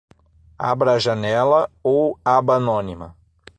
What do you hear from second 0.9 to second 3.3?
a janela ou aba anônima